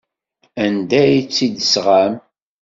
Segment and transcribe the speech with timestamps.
[0.65, 2.13] Anda ay tt-id-tesɣam?